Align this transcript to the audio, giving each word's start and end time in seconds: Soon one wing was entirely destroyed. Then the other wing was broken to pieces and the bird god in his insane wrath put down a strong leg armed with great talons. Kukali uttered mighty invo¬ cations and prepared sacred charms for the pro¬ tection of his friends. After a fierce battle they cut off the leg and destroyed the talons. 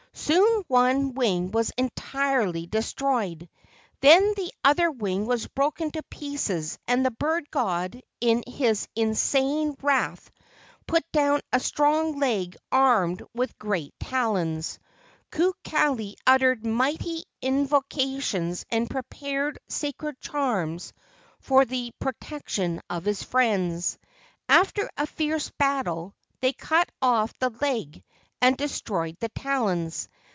Soon 0.13 0.63
one 0.67 1.13
wing 1.13 1.51
was 1.51 1.71
entirely 1.77 2.67
destroyed. 2.67 3.49
Then 4.01 4.33
the 4.35 4.51
other 4.63 4.91
wing 4.91 5.25
was 5.25 5.47
broken 5.47 5.89
to 5.91 6.03
pieces 6.03 6.77
and 6.85 7.05
the 7.05 7.11
bird 7.11 7.49
god 7.49 8.01
in 8.19 8.43
his 8.45 8.89
insane 8.93 9.73
wrath 9.81 10.29
put 10.85 11.09
down 11.13 11.39
a 11.53 11.61
strong 11.61 12.19
leg 12.19 12.57
armed 12.73 13.23
with 13.33 13.57
great 13.57 13.93
talons. 14.01 14.79
Kukali 15.31 16.15
uttered 16.27 16.65
mighty 16.65 17.23
invo¬ 17.41 17.81
cations 17.89 18.65
and 18.69 18.89
prepared 18.89 19.59
sacred 19.69 20.19
charms 20.19 20.91
for 21.39 21.63
the 21.63 21.93
pro¬ 22.01 22.11
tection 22.21 22.81
of 22.89 23.05
his 23.05 23.23
friends. 23.23 23.97
After 24.49 24.89
a 24.97 25.07
fierce 25.07 25.49
battle 25.51 26.13
they 26.41 26.51
cut 26.53 26.89
off 27.01 27.33
the 27.39 27.49
leg 27.61 28.03
and 28.43 28.57
destroyed 28.57 29.15
the 29.19 29.29
talons. 29.29 30.09